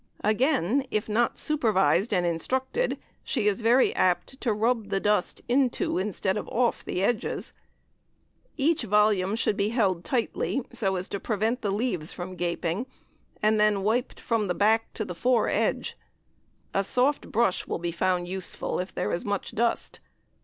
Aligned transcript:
Again, 0.23 0.83
if 0.89 1.07
not 1.07 1.37
supervised 1.37 2.11
and 2.11 2.25
instructed, 2.25 2.97
she 3.23 3.45
is 3.47 3.61
very 3.61 3.93
apt 3.95 4.41
to 4.41 4.51
rub 4.51 4.89
the 4.89 4.99
dust 4.99 5.43
into, 5.47 5.99
instead 5.99 6.37
of 6.37 6.47
off, 6.47 6.83
the 6.83 7.03
edges. 7.03 7.53
Each 8.57 8.81
volume 8.81 9.35
should 9.35 9.55
be 9.55 9.69
held 9.69 10.03
tightly, 10.03 10.63
so 10.73 10.95
as 10.95 11.07
to 11.09 11.19
prevent 11.19 11.61
the 11.61 11.69
leaves 11.69 12.11
from 12.11 12.35
gaping, 12.35 12.87
and 13.43 13.59
then 13.59 13.83
wiped 13.83 14.19
from 14.19 14.47
the 14.47 14.55
back 14.55 14.91
to 14.95 15.05
the 15.05 15.13
fore 15.13 15.49
edge. 15.49 15.95
A 16.73 16.83
soft 16.83 17.31
brush 17.31 17.67
will 17.67 17.77
be 17.77 17.91
found 17.91 18.27
useful 18.27 18.79
if 18.79 18.91
there 18.95 19.11
is 19.11 19.23
much 19.23 19.51
dust. 19.53 19.99